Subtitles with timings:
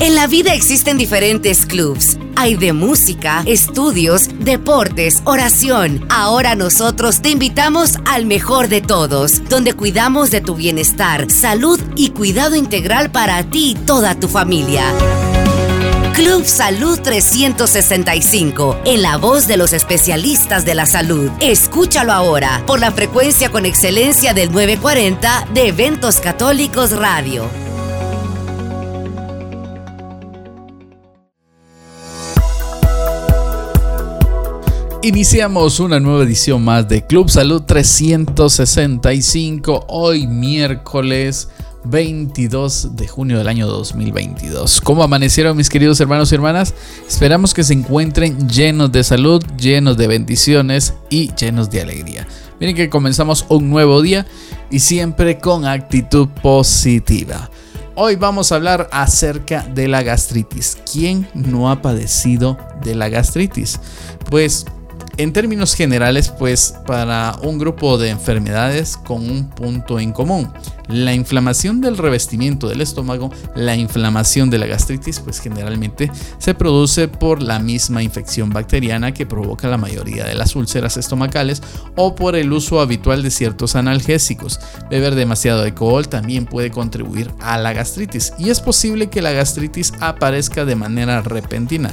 [0.00, 2.16] En la vida existen diferentes clubs.
[2.34, 6.06] Hay de música, estudios, deportes, oración.
[6.08, 12.12] Ahora nosotros te invitamos al mejor de todos, donde cuidamos de tu bienestar, salud y
[12.12, 14.84] cuidado integral para ti y toda tu familia.
[16.14, 21.30] Club Salud 365, en la voz de los especialistas de la salud.
[21.40, 27.69] Escúchalo ahora por la frecuencia con excelencia del 940 de Eventos Católicos Radio.
[35.02, 41.48] Iniciamos una nueva edición más de Club Salud 365, hoy miércoles
[41.84, 44.82] 22 de junio del año 2022.
[44.82, 46.74] ¿Cómo amanecieron mis queridos hermanos y hermanas?
[47.08, 52.28] Esperamos que se encuentren llenos de salud, llenos de bendiciones y llenos de alegría.
[52.60, 54.26] Miren que comenzamos un nuevo día
[54.70, 57.50] y siempre con actitud positiva.
[57.94, 60.76] Hoy vamos a hablar acerca de la gastritis.
[60.92, 63.80] ¿Quién no ha padecido de la gastritis?
[64.28, 64.66] Pues
[65.22, 70.50] en términos generales, pues para un grupo de enfermedades con un punto en común.
[70.90, 77.06] La inflamación del revestimiento del estómago, la inflamación de la gastritis, pues generalmente se produce
[77.06, 81.62] por la misma infección bacteriana que provoca la mayoría de las úlceras estomacales
[81.96, 84.58] o por el uso habitual de ciertos analgésicos.
[84.90, 89.92] Beber demasiado alcohol también puede contribuir a la gastritis y es posible que la gastritis
[90.00, 91.92] aparezca de manera repentina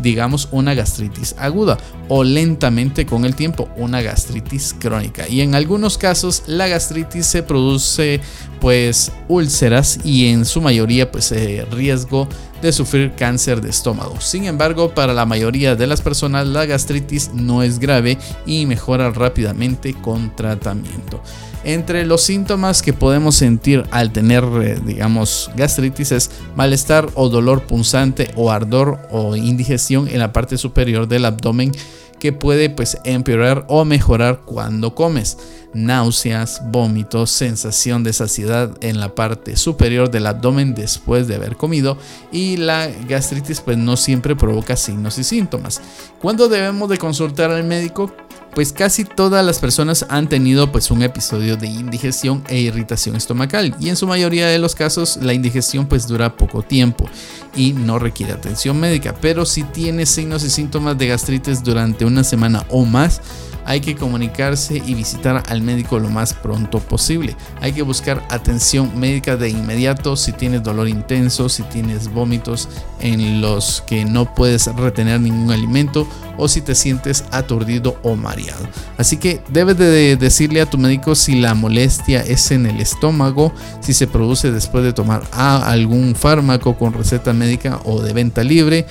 [0.00, 1.78] digamos una gastritis aguda
[2.08, 7.42] o lentamente con el tiempo una gastritis crónica y en algunos casos la gastritis se
[7.42, 8.20] produce
[8.60, 12.28] pues úlceras y en su mayoría pues eh, riesgo
[12.62, 14.20] de sufrir cáncer de estómago.
[14.20, 19.10] Sin embargo, para la mayoría de las personas la gastritis no es grave y mejora
[19.10, 21.22] rápidamente con tratamiento.
[21.64, 27.62] Entre los síntomas que podemos sentir al tener, eh, digamos, gastritis es malestar o dolor
[27.62, 31.72] punzante o ardor o indigestión en la parte superior del abdomen
[32.18, 35.38] que puede pues empeorar o mejorar cuando comes.
[35.74, 41.98] Náuseas, vómitos, sensación de saciedad en la parte superior del abdomen después de haber comido
[42.32, 45.80] y la gastritis pues no siempre provoca signos y síntomas.
[46.20, 48.12] ¿Cuándo debemos de consultar al médico?
[48.54, 53.74] Pues casi todas las personas han tenido pues un episodio de indigestión e irritación estomacal.
[53.80, 57.08] Y en su mayoría de los casos la indigestión pues dura poco tiempo
[57.54, 62.24] y no requiere atención médica, pero si tiene signos y síntomas de gastritis durante una
[62.24, 63.20] semana o más,
[63.68, 67.36] hay que comunicarse y visitar al médico lo más pronto posible.
[67.60, 72.70] Hay que buscar atención médica de inmediato si tienes dolor intenso, si tienes vómitos
[73.00, 76.08] en los que no puedes retener ningún alimento
[76.38, 78.66] o si te sientes aturdido o mareado.
[78.96, 83.52] Así que debes de decirle a tu médico si la molestia es en el estómago,
[83.80, 88.86] si se produce después de tomar algún fármaco con receta médica o de venta libre,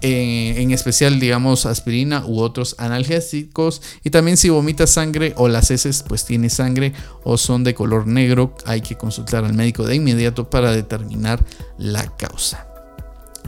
[0.00, 6.04] en especial digamos aspirina u otros analgésicos y también si vomita sangre o las heces
[6.06, 6.92] pues tiene sangre
[7.24, 11.44] o son de color negro hay que consultar al médico de inmediato para determinar
[11.78, 12.71] la causa.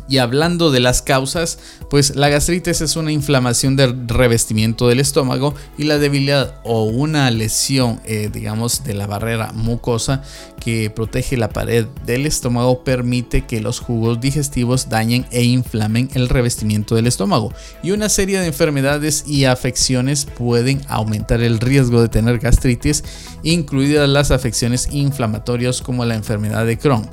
[0.06, 5.54] Y hablando de las causas, pues la gastritis es una inflamación del revestimiento del estómago
[5.78, 10.22] y la debilidad o una lesión, eh, digamos, de la barrera mucosa
[10.60, 16.28] que protege la pared del estómago permite que los jugos digestivos dañen e inflamen el
[16.28, 17.52] revestimiento del estómago.
[17.82, 23.04] Y una serie de enfermedades y afecciones pueden aumentar el riesgo de tener gastritis,
[23.42, 27.08] incluidas las afecciones inflamatorias como la enfermedad de Crohn.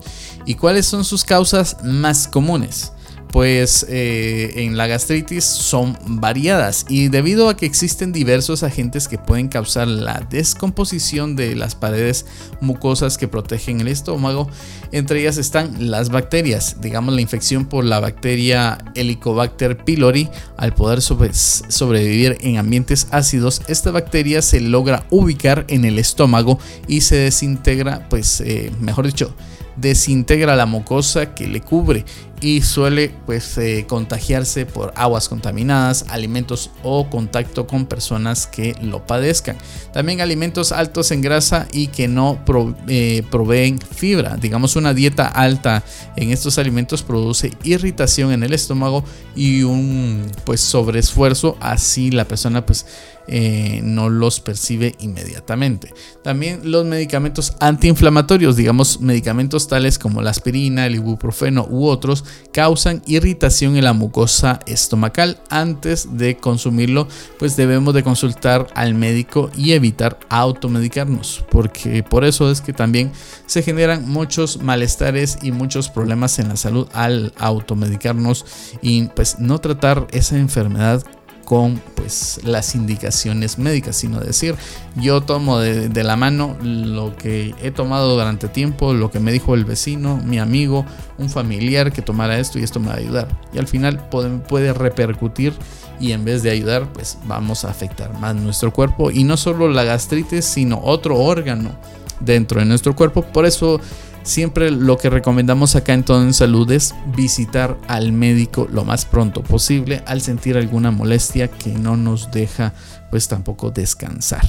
[0.45, 2.91] ¿Y cuáles son sus causas más comunes?
[3.31, 9.17] pues eh, en la gastritis son variadas y debido a que existen diversos agentes que
[9.17, 12.25] pueden causar la descomposición de las paredes
[12.59, 14.49] mucosas que protegen el estómago,
[14.91, 21.01] entre ellas están las bacterias, digamos la infección por la bacteria Helicobacter pylori, al poder
[21.01, 28.09] sobrevivir en ambientes ácidos, esta bacteria se logra ubicar en el estómago y se desintegra,
[28.09, 29.33] pues eh, mejor dicho,
[29.75, 32.05] desintegra la mucosa que le cubre
[32.41, 39.05] y suele pues eh, contagiarse por aguas contaminadas, alimentos o contacto con personas que lo
[39.05, 39.57] padezcan.
[39.93, 42.39] También alimentos altos en grasa y que no
[42.87, 44.37] eh, proveen fibra.
[44.37, 45.83] Digamos una dieta alta
[46.15, 49.03] en estos alimentos produce irritación en el estómago
[49.35, 52.87] y un pues sobreesfuerzo, así la persona pues
[53.33, 55.93] eh, no los percibe inmediatamente.
[56.21, 63.01] También los medicamentos antiinflamatorios, digamos medicamentos tales como la aspirina, el ibuprofeno u otros, causan
[63.07, 65.39] irritación en la mucosa estomacal.
[65.49, 67.07] Antes de consumirlo,
[67.39, 73.13] pues debemos de consultar al médico y evitar automedicarnos, porque por eso es que también
[73.45, 78.45] se generan muchos malestares y muchos problemas en la salud al automedicarnos
[78.81, 81.01] y pues no tratar esa enfermedad
[81.45, 84.55] con pues las indicaciones médicas, sino decir
[84.95, 89.53] yo tomo de, la mano lo que he tomado durante tiempo, lo que me dijo
[89.53, 90.85] el vecino, mi amigo,
[91.17, 93.27] un familiar que tomara esto y esto me va a ayudar.
[93.53, 95.53] Y al final puede, puede repercutir
[95.99, 99.69] y en vez de ayudar pues vamos a afectar más nuestro cuerpo y no solo
[99.69, 101.71] la gastritis sino otro órgano
[102.19, 103.23] dentro de nuestro cuerpo.
[103.23, 103.79] Por eso
[104.23, 109.05] Siempre lo que recomendamos acá en Todo en Salud es visitar al médico lo más
[109.05, 112.73] pronto posible al sentir alguna molestia que no nos deja
[113.09, 114.45] pues tampoco descansar.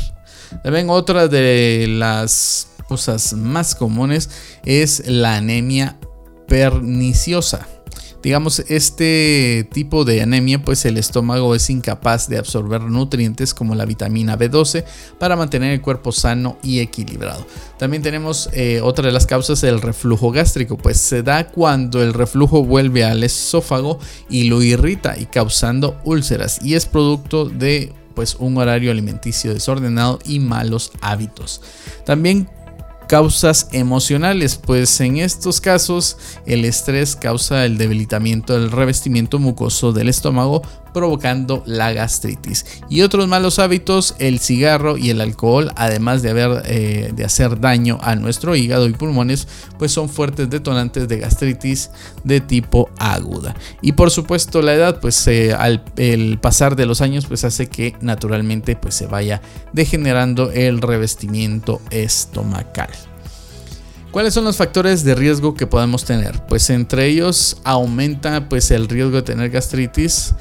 [0.62, 4.28] También otra de las cosas más comunes
[4.64, 5.96] es la anemia
[6.46, 7.66] perniciosa.
[8.22, 13.84] Digamos, este tipo de anemia, pues el estómago es incapaz de absorber nutrientes como la
[13.84, 14.84] vitamina B12
[15.18, 17.44] para mantener el cuerpo sano y equilibrado.
[17.78, 22.14] También tenemos eh, otra de las causas, el reflujo gástrico, pues se da cuando el
[22.14, 23.98] reflujo vuelve al esófago
[24.30, 30.18] y lo irrita y causando úlceras y es producto de pues un horario alimenticio desordenado
[30.24, 31.62] y malos hábitos.
[32.04, 32.48] También
[33.12, 36.16] causas emocionales, pues en estos casos
[36.46, 42.64] el estrés causa el debilitamiento del revestimiento mucoso del estómago, provocando la gastritis.
[42.88, 47.60] Y otros malos hábitos, el cigarro y el alcohol, además de, haber, eh, de hacer
[47.60, 49.48] daño a nuestro hígado y pulmones,
[49.78, 51.90] pues son fuertes detonantes de gastritis
[52.24, 53.54] de tipo aguda.
[53.80, 55.82] Y por supuesto la edad, pues eh, al
[56.40, 59.40] pasar de los años, pues hace que naturalmente pues se vaya
[59.72, 62.90] degenerando el revestimiento estomacal.
[64.12, 66.44] ¿Cuáles son los factores de riesgo que podemos tener?
[66.46, 70.34] Pues entre ellos aumenta pues el riesgo de tener gastritis,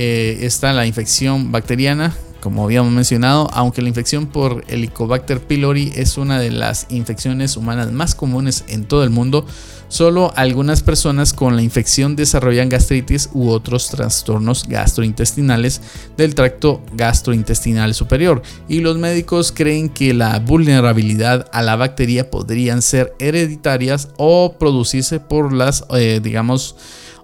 [0.00, 6.18] eh, está la infección bacteriana, como habíamos mencionado, aunque la infección por Helicobacter pylori es
[6.18, 9.44] una de las infecciones humanas más comunes en todo el mundo,
[9.88, 15.80] solo algunas personas con la infección desarrollan gastritis u otros trastornos gastrointestinales
[16.16, 22.82] del tracto gastrointestinal superior y los médicos creen que la vulnerabilidad a la bacteria podrían
[22.82, 26.76] ser hereditarias o producirse por las, eh, digamos,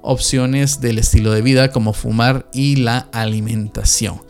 [0.05, 4.21] opciones del estilo de vida como fumar y la alimentación.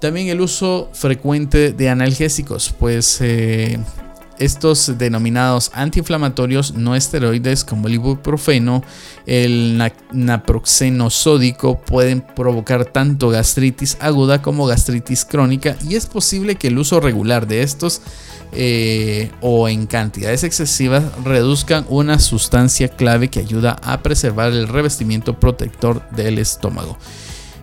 [0.00, 3.78] También el uso frecuente de analgésicos, pues eh,
[4.38, 8.82] estos denominados antiinflamatorios no esteroides como el ibuprofeno,
[9.26, 9.82] el
[10.12, 16.78] naproxeno sódico pueden provocar tanto gastritis aguda como gastritis crónica y es posible que el
[16.78, 18.02] uso regular de estos
[18.52, 25.40] eh, o en cantidades excesivas reduzcan una sustancia clave que ayuda a preservar el revestimiento
[25.40, 26.96] protector del estómago.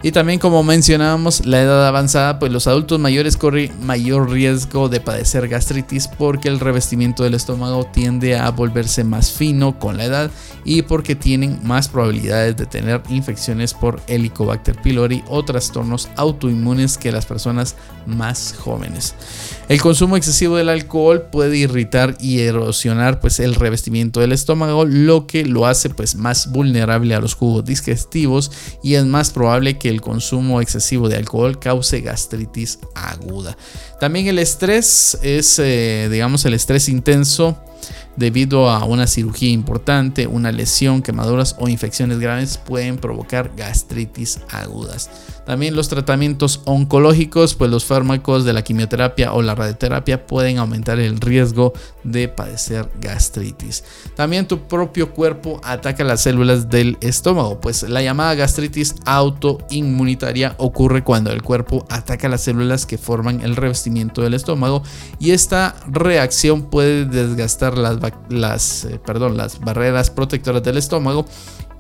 [0.04, 5.00] Y también como mencionábamos, la edad avanzada, pues los adultos mayores corren mayor riesgo de
[5.00, 10.32] padecer gastritis porque el revestimiento del estómago tiende a volverse más fino con la edad
[10.66, 17.12] y porque tienen más probabilidades de tener infecciones por Helicobacter pylori o trastornos autoinmunes que
[17.12, 17.76] las personas
[18.08, 19.14] más jóvenes.
[19.70, 25.28] El consumo excesivo del alcohol puede irritar y erosionar pues el revestimiento del estómago, lo
[25.28, 28.52] que lo hace pues más vulnerable a los jugos digestivos
[28.82, 33.56] y es más probable que el consumo excesivo de alcohol cause gastritis aguda.
[34.00, 37.58] También el estrés es, eh, digamos, el estrés intenso
[38.16, 45.10] debido a una cirugía importante, una lesión, quemaduras o infecciones graves pueden provocar gastritis agudas.
[45.46, 51.00] También los tratamientos oncológicos, pues los fármacos de la quimioterapia o la radioterapia pueden aumentar
[51.00, 53.84] el riesgo de padecer gastritis.
[54.16, 61.04] También tu propio cuerpo ataca las células del estómago, pues la llamada gastritis autoinmunitaria ocurre
[61.04, 64.84] cuando el cuerpo ataca las células que forman el revestimiento del estómago
[65.20, 67.98] y esta reacción puede desgastar las,
[68.30, 71.26] las, eh, perdón, las barreras protectoras del estómago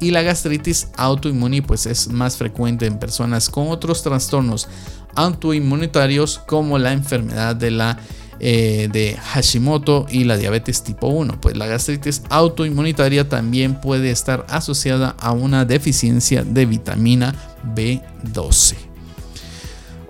[0.01, 4.67] y la gastritis autoinmune pues es más frecuente en personas con otros trastornos
[5.15, 7.97] autoinmunitarios como la enfermedad de la
[8.39, 11.39] eh, de Hashimoto y la diabetes tipo 1.
[11.39, 17.35] Pues la gastritis autoinmunitaria también puede estar asociada a una deficiencia de vitamina
[17.75, 18.90] B12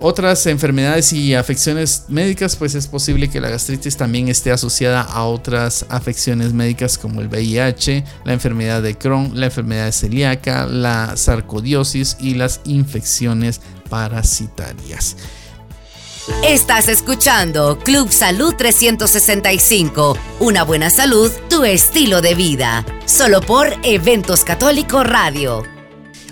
[0.02, 5.24] otras enfermedades y afecciones médicas, pues es posible que la gastritis también esté asociada a
[5.24, 12.16] otras afecciones médicas como el VIH, la enfermedad de Crohn, la enfermedad celíaca, la sarcodiosis
[12.20, 15.16] y las infecciones parasitarias.
[16.44, 24.44] Estás escuchando Club Salud 365, una buena salud, tu estilo de vida, solo por Eventos
[24.44, 25.64] Católico Radio.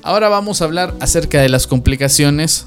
[0.03, 2.67] Ahora vamos a hablar acerca de las complicaciones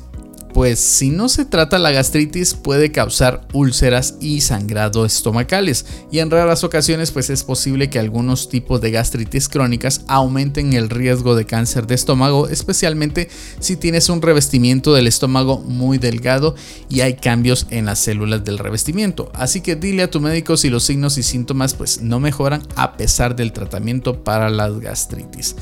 [0.53, 6.29] pues si no se trata la gastritis puede causar úlceras y sangrado estomacales y en
[6.29, 11.45] raras ocasiones pues es posible que algunos tipos de gastritis crónicas aumenten el riesgo de
[11.45, 13.29] cáncer de estómago, especialmente
[13.59, 16.55] si tienes un revestimiento del estómago muy delgado
[16.89, 19.31] y hay cambios en las células del revestimiento.
[19.33, 22.95] Así que dile a tu médico si los signos y síntomas pues no mejoran a
[22.97, 25.55] pesar del tratamiento para las gastritis.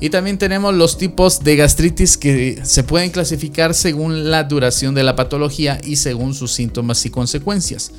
[0.00, 5.04] Y también tenemos los tipos de gastritis que se pueden clasificar según la duración de
[5.04, 7.92] la patología y según sus síntomas y consecuencias.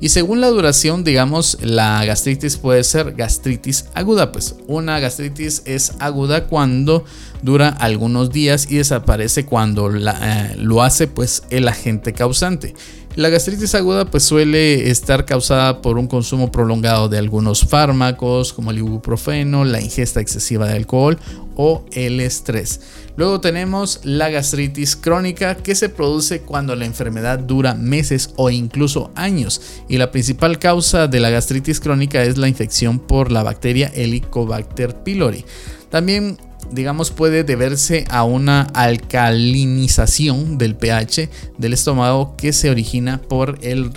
[0.00, 4.30] Y según la duración, digamos, la gastritis puede ser gastritis aguda.
[4.30, 7.04] Pues una gastritis es aguda cuando
[7.42, 12.74] dura algunos días y desaparece cuando eh, lo hace pues el agente causante.
[13.18, 18.70] La gastritis aguda pues suele estar causada por un consumo prolongado de algunos fármacos como
[18.70, 21.18] el ibuprofeno, la ingesta excesiva de alcohol
[21.56, 22.80] o el estrés.
[23.16, 29.10] Luego tenemos la gastritis crónica que se produce cuando la enfermedad dura meses o incluso
[29.16, 33.90] años y la principal causa de la gastritis crónica es la infección por la bacteria
[33.92, 35.44] Helicobacter pylori.
[35.90, 36.38] También
[36.70, 43.92] digamos, puede deberse a una alcalinización del pH del estómago que se origina por el,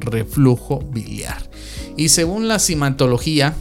[0.00, 1.42] reflujo biliar.
[1.96, 3.54] Y según la simatología,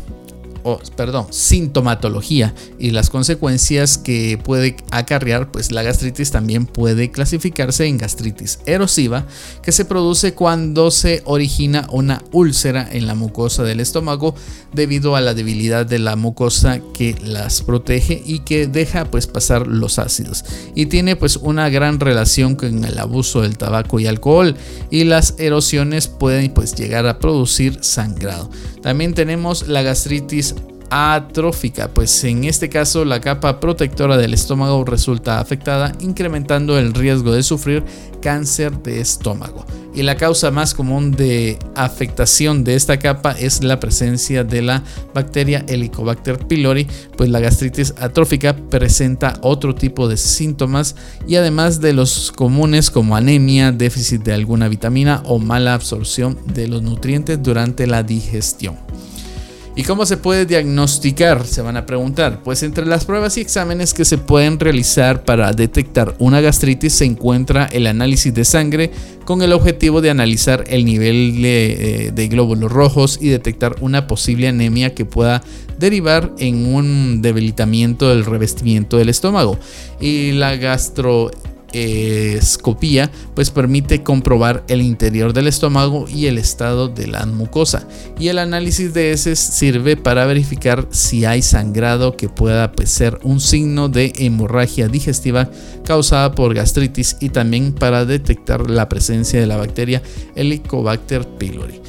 [0.63, 7.85] o perdón, sintomatología y las consecuencias que puede acarrear, pues la gastritis también puede clasificarse
[7.85, 9.25] en gastritis erosiva,
[9.61, 14.35] que se produce cuando se origina una úlcera en la mucosa del estómago
[14.73, 19.67] debido a la debilidad de la mucosa que las protege y que deja pues pasar
[19.67, 20.43] los ácidos
[20.75, 24.55] y tiene pues una gran relación con el abuso del tabaco y alcohol
[24.89, 28.49] y las erosiones pueden pues llegar a producir sangrado.
[28.81, 30.50] También tenemos la gastritis
[30.91, 37.31] atrófica, pues en este caso la capa protectora del estómago resulta afectada, incrementando el riesgo
[37.31, 37.83] de sufrir
[38.21, 39.65] cáncer de estómago.
[39.93, 44.83] Y la causa más común de afectación de esta capa es la presencia de la
[45.13, 50.95] bacteria Helicobacter pylori, pues la gastritis atrófica presenta otro tipo de síntomas
[51.27, 56.67] y además de los comunes como anemia, déficit de alguna vitamina o mala absorción de
[56.67, 58.77] los nutrientes durante la digestión.
[59.73, 61.47] ¿Y cómo se puede diagnosticar?
[61.47, 62.43] Se van a preguntar.
[62.43, 67.05] Pues entre las pruebas y exámenes que se pueden realizar para detectar una gastritis se
[67.05, 68.91] encuentra el análisis de sangre
[69.23, 74.49] con el objetivo de analizar el nivel de, eh, glóbulos rojos y detectar una posible
[74.49, 75.41] anemia que pueda
[75.79, 79.57] derivar en un debilitamiento del revestimiento del estómago.
[80.01, 81.31] Y la gastro
[81.73, 87.87] escopía pues permite comprobar el interior del estómago y el estado de la mucosa
[88.19, 93.19] y el análisis de heces sirve para verificar si hay sangrado que pueda pues, ser
[93.23, 95.49] un signo de hemorragia digestiva
[95.85, 100.01] causada por gastritis y también para detectar la presencia de la bacteria
[100.35, 101.81] Helicobacter pylori.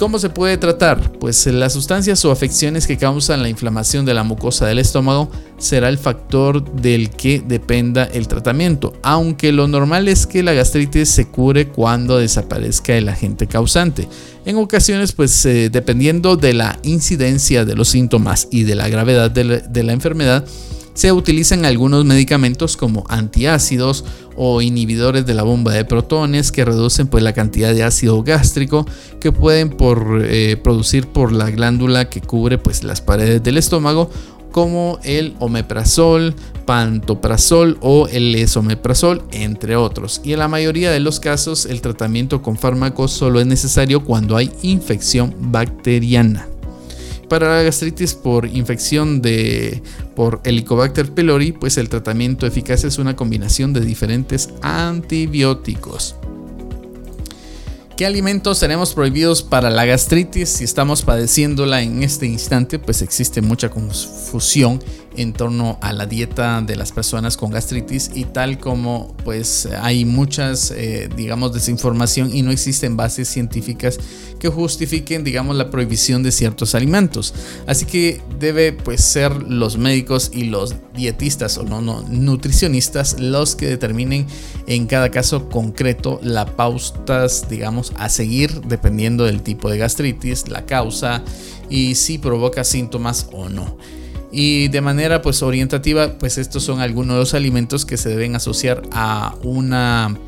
[0.00, 1.12] ¿Cómo se puede tratar?
[1.18, 5.90] Pues las sustancias o afecciones que causan la inflamación de la mucosa del estómago será
[5.90, 11.28] el factor del que dependa el tratamiento, aunque lo normal es que la gastritis se
[11.28, 14.08] cure cuando desaparezca el agente causante.
[14.46, 19.30] En ocasiones, pues eh, dependiendo de la incidencia de los síntomas y de la gravedad
[19.30, 20.46] de la enfermedad,
[20.94, 24.04] se utilizan algunos medicamentos como antiácidos
[24.36, 28.86] o inhibidores de la bomba de protones que reducen pues, la cantidad de ácido gástrico
[29.20, 34.10] que pueden por, eh, producir por la glándula que cubre pues, las paredes del estómago
[34.50, 36.34] como el omeprazol,
[36.66, 40.20] pantoprazol o el esomeprazol, entre otros.
[40.24, 44.36] Y en la mayoría de los casos el tratamiento con fármacos solo es necesario cuando
[44.36, 46.48] hay infección bacteriana
[47.30, 49.80] para la gastritis por infección de
[50.20, 56.19] por Helicobacter pylori, pues el tratamiento eficaz es una combinación de diferentes antibióticos.
[58.00, 62.78] ¿Qué alimentos tenemos prohibidos para la gastritis si estamos padeciéndola en este instante?
[62.78, 64.80] Pues existe mucha confusión
[65.16, 70.04] en torno a la dieta de las personas con gastritis y tal como pues hay
[70.04, 73.98] muchas eh, digamos desinformación y no existen bases científicas
[74.38, 77.34] que justifiquen digamos la prohibición de ciertos alimentos
[77.66, 83.56] así que debe pues ser los médicos y los dietistas o no, no nutricionistas los
[83.56, 84.26] que determinen
[84.66, 90.66] en cada caso concreto las pautas digamos a seguir dependiendo del tipo de gastritis la
[90.66, 91.22] causa
[91.68, 93.76] y si provoca síntomas o no
[94.32, 98.36] Y de manera pues orientativa, pues estos son algunos de los alimentos que se deben
[98.36, 99.74] asociar a un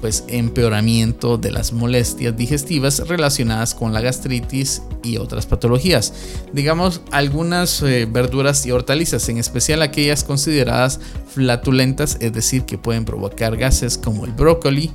[0.01, 6.13] pues empeoramiento de las molestias digestivas relacionadas con la gastritis y otras patologías.
[6.53, 10.99] Digamos algunas eh, verduras y hortalizas, en especial aquellas consideradas
[11.33, 14.91] flatulentas, es decir, que pueden provocar gases como el brócoli,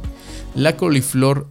[0.54, 1.48] la coliflor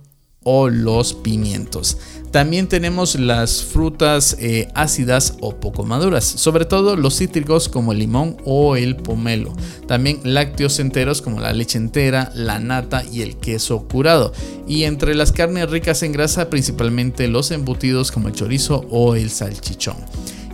[0.49, 1.99] o los pimientos.
[2.31, 7.99] También tenemos las frutas eh, ácidas o poco maduras, sobre todo los cítricos como el
[7.99, 9.53] limón o el pomelo.
[9.89, 14.33] También lácteos enteros como la leche entera, la nata y el queso curado.
[14.69, 19.31] Y entre las carnes ricas en grasa, principalmente los embutidos como el chorizo o el
[19.31, 19.97] salchichón.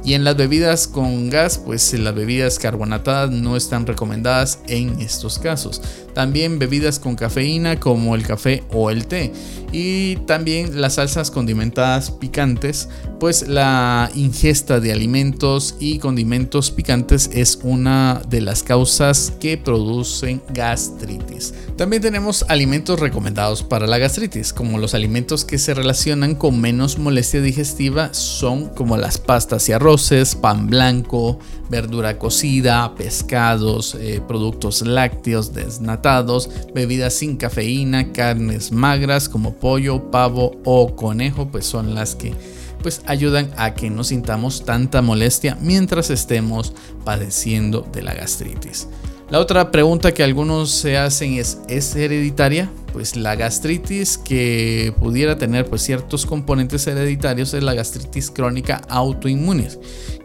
[0.05, 5.39] Y en las bebidas con gas, pues las bebidas carbonatadas no están recomendadas en estos
[5.39, 5.81] casos.
[6.13, 9.33] También bebidas con cafeína como el café o el té.
[9.73, 12.89] Y también las salsas condimentadas picantes,
[13.19, 20.43] pues la ingesta de alimentos y condimentos picantes es una de las causas que producen
[20.53, 21.55] gastritis.
[21.77, 26.99] También tenemos alimentos recomendados para la gastritis, como los alimentos que se relacionan con menos
[26.99, 31.39] molestia digestiva son como las pastas y arroces, pan blanco,
[31.71, 40.61] verdura cocida, pescados, eh, productos lácteos desnatados, bebidas sin cafeína, carnes magras como pollo, pavo
[40.65, 42.35] o conejo, pues son las que
[42.83, 46.73] pues ayudan a que no sintamos tanta molestia mientras estemos
[47.05, 48.89] padeciendo de la gastritis.
[49.31, 52.71] La otra pregunta que algunos se hacen es, ¿es hereditaria?
[52.93, 59.69] Pues la gastritis que pudiera tener pues ciertos componentes hereditarios es la gastritis crónica autoinmune,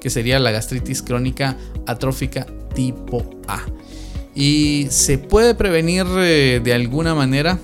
[0.02, 3.62] que sería la gastritis crónica atrófica tipo A.
[4.34, 7.60] Y se puede prevenir eh, de alguna manera,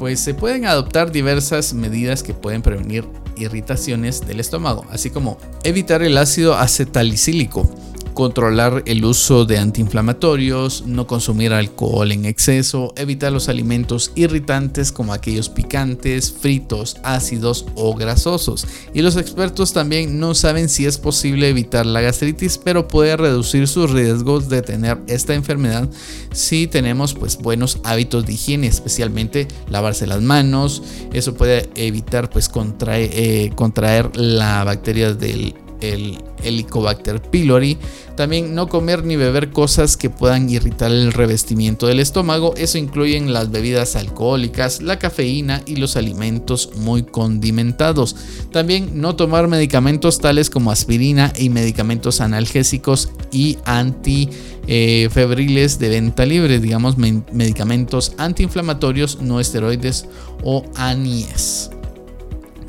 [0.00, 3.04] pues se pueden adoptar diversas medidas que pueden prevenir
[3.36, 7.70] irritaciones del estómago, así como evitar el ácido acetalicílico
[8.20, 15.14] controlar el uso de antiinflamatorios, no consumir alcohol en exceso, evitar los alimentos irritantes como
[15.14, 18.66] aquellos picantes, fritos, ácidos o grasosos.
[18.92, 23.66] Y los expertos también no saben si es posible evitar la gastritis, pero puede reducir
[23.66, 25.88] sus riesgos de tener esta enfermedad
[26.30, 30.82] si tenemos pues buenos hábitos de higiene, especialmente lavarse las manos.
[31.14, 32.50] Eso puede evitar pues
[32.86, 37.78] eh, contraer la bacteria del el Helicobacter pylori.
[38.16, 42.54] También no comer ni beber cosas que puedan irritar el revestimiento del estómago.
[42.56, 48.16] Eso incluyen las bebidas alcohólicas, la cafeína y los alimentos muy condimentados.
[48.52, 56.60] También no tomar medicamentos tales como aspirina y medicamentos analgésicos y antifebriles de venta libre,
[56.60, 60.04] digamos medicamentos antiinflamatorios no esteroides
[60.42, 61.70] o ANIES.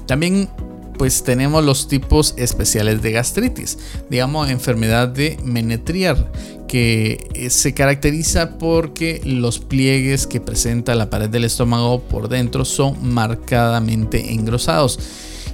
[0.08, 0.50] También
[0.98, 3.78] pues tenemos los tipos especiales de gastritis,
[4.10, 6.28] digamos enfermedad de Menetrier,
[6.68, 12.66] que eh, se caracteriza porque los pliegues que presenta la pared del estómago por dentro
[12.66, 15.00] son marcadamente engrosados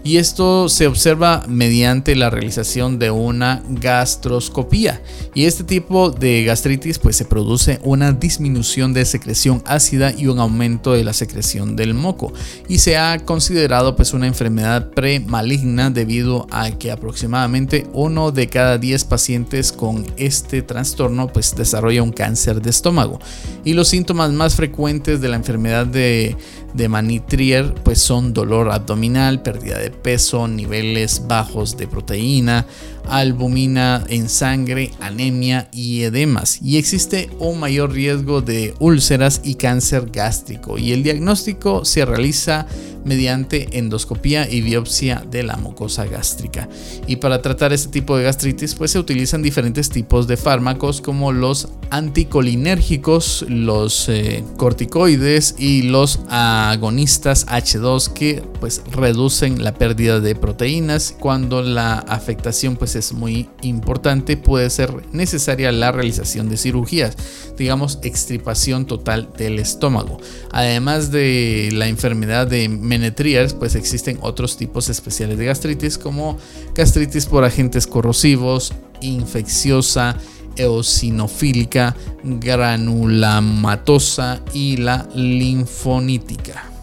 [0.08, 5.02] y esto se observa mediante la realización de una gastroscopía.
[5.36, 10.39] Y este tipo de gastritis pues se produce una disminución de secreción ácida y un
[10.39, 12.32] aumento de la secreción del moco
[12.70, 18.78] y se ha considerado pues una enfermedad premaligna debido a que aproximadamente uno de cada
[18.78, 23.20] 10 pacientes con este trastorno pues desarrolla un cáncer de estómago.
[23.65, 26.38] Y los síntomas más frecuentes de la enfermedad de
[26.77, 32.65] de Manitrier pues son dolor abdominal, pérdida de peso, niveles bajos de proteína,
[33.10, 36.60] albumina en sangre, anemia y edemas.
[36.62, 40.78] Y existe un mayor riesgo de úlceras y cáncer gástrico.
[40.78, 42.67] Y el diagnóstico se realiza
[43.08, 46.67] mediante endoscopía y biopsia de la mucosa gástrica.
[47.08, 51.32] Y para tratar este tipo de gastritis, pues se utilizan diferentes tipos de fármacos como
[51.32, 60.36] los anticolinérgicos, los eh, corticoides y los agonistas H2 que pues reducen la pérdida de
[60.36, 67.15] proteínas cuando la afectación pues es muy importante puede ser necesaria la realización de cirugías
[67.57, 70.19] digamos extirpación total del estómago
[70.51, 76.38] además de la enfermedad de Menetrier pues existen otros tipos especiales de gastritis como
[76.75, 80.17] gastritis por agentes corrosivos infecciosa
[80.57, 86.76] eosinofílica, granulamatosa y la linfonítica.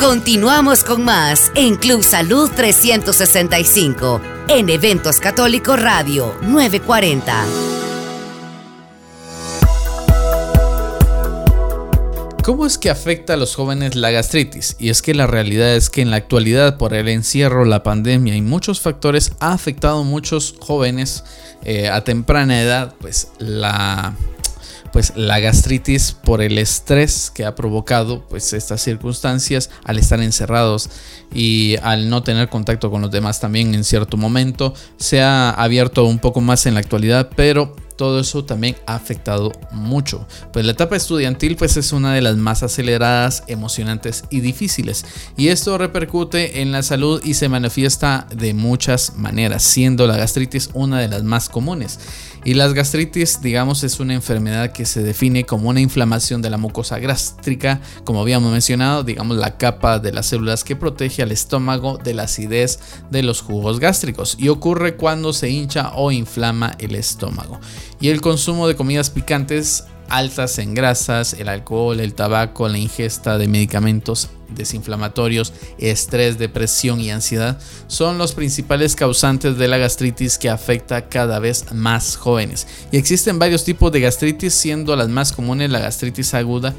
[0.00, 7.44] Continuamos con más en Club Salud 365, en Eventos Católicos Radio 940.
[12.44, 14.76] ¿Cómo es que afecta a los jóvenes la gastritis?
[14.78, 18.36] Y es que la realidad es que en la actualidad por el encierro, la pandemia
[18.36, 21.24] y muchos factores ha afectado a muchos jóvenes
[21.64, 24.14] eh, a temprana edad, pues la
[24.94, 30.88] pues la gastritis por el estrés que ha provocado pues estas circunstancias al estar encerrados
[31.34, 36.04] y al no tener contacto con los demás también en cierto momento se ha abierto
[36.04, 40.26] un poco más en la actualidad pero todo eso también ha afectado mucho.
[40.52, 45.04] Pues la etapa estudiantil pues es una de las más aceleradas, emocionantes y difíciles.
[45.36, 50.70] Y esto repercute en la salud y se manifiesta de muchas maneras, siendo la gastritis
[50.74, 52.00] una de las más comunes.
[52.44, 56.58] Y las gastritis, digamos, es una enfermedad que se define como una inflamación de la
[56.58, 61.96] mucosa gástrica, como habíamos mencionado, digamos, la capa de las células que protege al estómago
[61.96, 62.80] de la acidez
[63.10, 64.36] de los jugos gástricos.
[64.38, 67.60] Y ocurre cuando se hincha o inflama el estómago.
[67.98, 69.84] Y el consumo de comidas picantes
[70.16, 77.10] altas en grasas, el alcohol, el tabaco, la ingesta de medicamentos desinflamatorios, estrés, depresión y
[77.10, 82.66] ansiedad son los principales causantes de la gastritis que afecta cada vez más jóvenes.
[82.92, 86.74] Y existen varios tipos de gastritis, siendo las más comunes la gastritis aguda,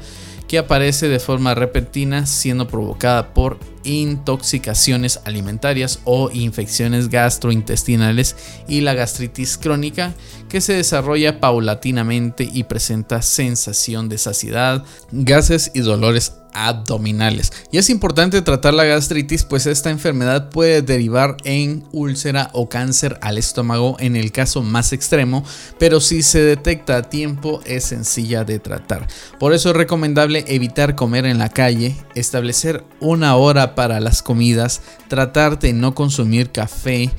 [0.48, 8.36] que aparece de forma repentina siendo provocada por intoxicaciones alimentarias o infecciones gastrointestinales
[8.68, 10.14] y la gastritis crónica
[10.48, 17.52] que se desarrolla paulatinamente y presenta sensación de saciedad, gases y dolores abdominales.
[17.70, 23.18] Y es importante tratar la gastritis, pues esta enfermedad puede derivar en úlcera o cáncer
[23.20, 25.44] al estómago en el caso más extremo,
[25.78, 29.06] pero si se detecta a tiempo es sencilla de tratar.
[29.38, 34.80] Por eso es recomendable evitar comer en la calle, establecer una hora para las comidas,
[35.06, 37.12] tratar de no consumir café,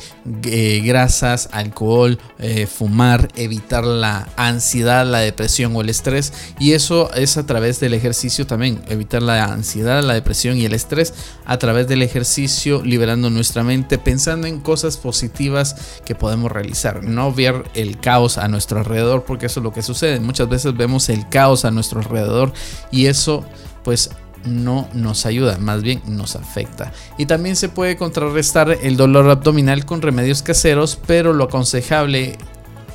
[0.43, 7.13] eh, grasas, alcohol, eh, fumar, evitar la ansiedad, la depresión o el estrés y eso
[7.13, 11.13] es a través del ejercicio también, evitar la ansiedad, la depresión y el estrés
[11.45, 17.31] a través del ejercicio, liberando nuestra mente, pensando en cosas positivas que podemos realizar, no
[17.31, 20.19] ver el caos a nuestro alrededor, porque eso es lo que sucede.
[20.19, 22.51] Muchas veces vemos el caos a nuestro alrededor
[22.91, 23.45] y eso
[23.83, 24.09] pues
[24.47, 26.91] no nos ayuda, más bien nos afecta.
[27.17, 32.37] Y también se puede contrarrestar el dolor abdominal con remedios caseros, pero lo aconsejable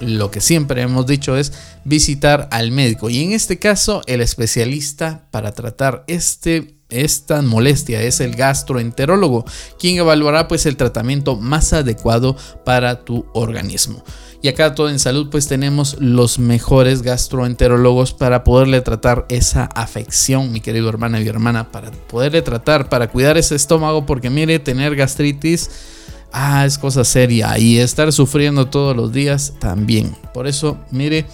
[0.00, 1.52] lo que siempre hemos dicho es
[1.84, 8.20] visitar al médico y en este caso el especialista para tratar este esta molestia es
[8.20, 9.44] el gastroenterólogo,
[9.78, 14.05] quien evaluará pues el tratamiento más adecuado para tu organismo.
[14.42, 20.52] Y acá todo en salud pues tenemos los mejores gastroenterólogos para poderle tratar esa afección,
[20.52, 24.96] mi querido hermana y hermana, para poderle tratar, para cuidar ese estómago, porque mire, tener
[24.96, 25.70] gastritis
[26.33, 27.59] ah, es cosa seria.
[27.59, 30.16] Y estar sufriendo todos los días también.
[30.35, 31.26] Por eso, mire,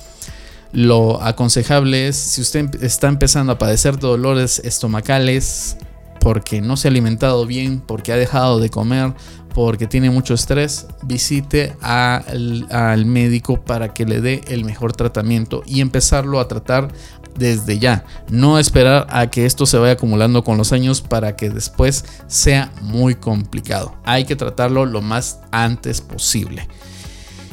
[0.72, 5.76] lo aconsejable es, si usted está empezando a padecer dolores estomacales,
[6.20, 9.14] porque no se ha alimentado bien, porque ha dejado de comer,
[9.54, 15.62] porque tiene mucho estrés, visite al, al, médico para que le dé el mejor tratamiento
[15.66, 16.92] y empezarlo a tratar
[17.37, 18.04] desde ya.
[18.28, 22.70] No esperar a que esto se vaya acumulando con los años para que después sea
[22.83, 23.96] muy complicado.
[24.04, 26.68] Hay que tratarlo lo más antes posible.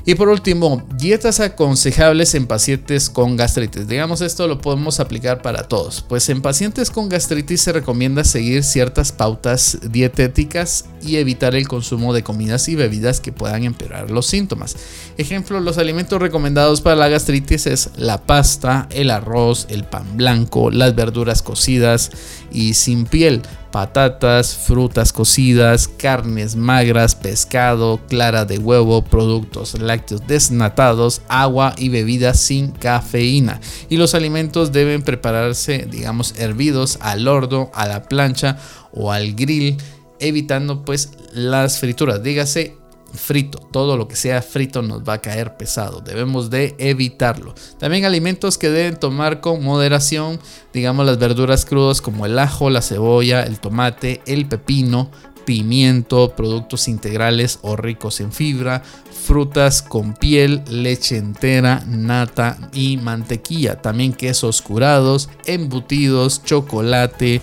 [0.08, 3.88] Y por último, dietas aconsejables en pacientes con gastritis.
[3.88, 6.04] Digamos, esto lo podemos aplicar para todos.
[6.08, 12.14] Pues en pacientes con gastritis se recomienda seguir ciertas pautas dietéticas y evitar el consumo
[12.14, 14.76] de comidas y bebidas que puedan empeorar los síntomas.
[15.18, 20.70] Ejemplo, los alimentos recomendados para la gastritis es la pasta, el arroz, el pan blanco,
[20.70, 22.12] las verduras cocidas
[22.52, 23.42] y sin piel
[23.76, 32.40] patatas, frutas cocidas, carnes magras, pescado, clara de huevo, productos lácteos desnatados, agua y bebidas
[32.40, 33.60] sin cafeína.
[33.90, 38.58] Y los alimentos deben prepararse, digamos, hervidos al horno, a la plancha
[38.94, 39.76] o al grill,
[40.22, 42.24] evitando pues las frituras.
[42.24, 42.78] Dígase
[43.14, 43.60] frito.
[43.72, 46.02] Todo lo que sea frito nos va a caer pesado.
[46.02, 47.54] Debemos de evitarlo.
[47.80, 50.40] También alimentos que deben tomar con moderación,
[50.74, 55.12] digamos las verduras crudas como el ajo, la cebolla, el tomate, el pepino,
[55.46, 58.84] pimiento, productos integrales o ricos en fibra,
[59.26, 63.82] frutas con piel, leche entera, nata y mantequilla.
[63.82, 67.42] También quesos curados, embutidos, chocolate,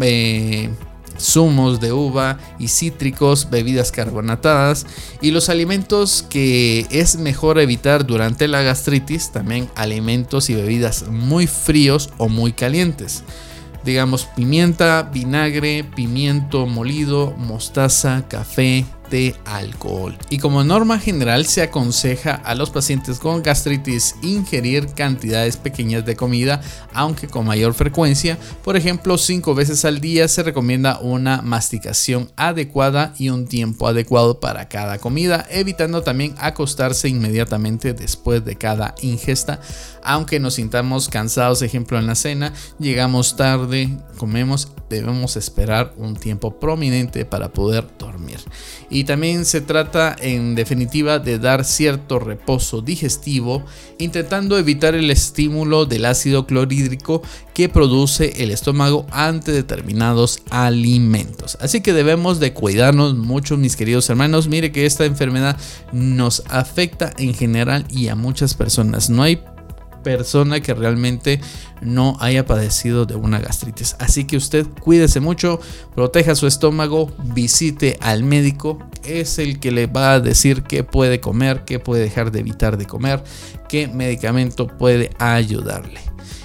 [0.00, 0.70] eh,
[1.22, 4.86] zumos de uva y cítricos, bebidas carbonatadas
[5.20, 11.46] y los alimentos que es mejor evitar durante la gastritis, también alimentos y bebidas muy
[11.46, 13.22] fríos o muy calientes.
[13.84, 18.84] Digamos pimienta, vinagre, pimiento molido, mostaza, café,
[19.44, 20.16] alcohol.
[20.30, 26.16] Y como norma general se aconseja a los pacientes con gastritis ingerir cantidades pequeñas de
[26.16, 26.60] comida,
[26.92, 28.38] aunque con mayor frecuencia.
[28.64, 34.40] Por ejemplo, cinco veces al día se recomienda una masticación adecuada y un tiempo adecuado
[34.40, 39.60] para cada comida, evitando también acostarse inmediatamente después de cada ingesta,
[40.02, 46.58] aunque nos sintamos cansados, ejemplo en la cena, llegamos tarde, comemos, debemos esperar un tiempo
[46.60, 48.38] prominente para poder dormir.
[48.90, 53.64] Y también se trata en definitiva de dar cierto reposo digestivo,
[53.98, 57.22] intentando evitar el estímulo del ácido clorhídrico
[57.54, 61.56] que produce el estómago ante determinados alimentos.
[61.60, 64.48] Así que debemos de cuidarnos mucho, mis queridos hermanos.
[64.48, 65.56] Mire que esta enfermedad
[65.92, 69.10] nos afecta en general y a muchas personas.
[69.10, 69.42] No hay
[70.02, 71.40] persona que realmente
[71.80, 73.96] no haya padecido de una gastritis.
[73.98, 75.60] Así que usted cuídese mucho,
[75.94, 81.20] proteja su estómago, visite al médico, es el que le va a decir qué puede
[81.20, 83.22] comer, qué puede dejar de evitar de comer,
[83.68, 86.00] qué medicamento puede ayudarle.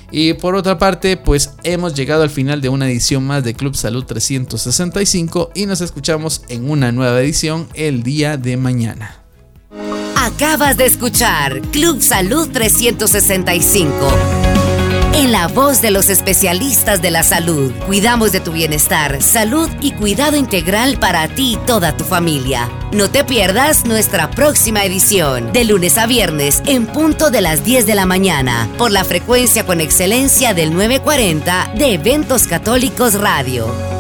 [0.10, 3.76] Y por otra parte, pues hemos llegado al final de una edición más de Club
[3.76, 9.27] Salud 365 y nos escuchamos en una nueva edición el día de mañana.
[10.28, 13.96] Acabas de escuchar Club Salud 365.
[15.14, 19.94] En la voz de los especialistas de la salud, cuidamos de tu bienestar, salud y
[19.94, 22.70] cuidado integral para ti y toda tu familia.
[22.92, 27.86] No te pierdas nuestra próxima edición, de lunes a viernes, en punto de las 10
[27.86, 33.97] de la mañana, por la frecuencia con excelencia del 940 de Eventos Católicos Radio.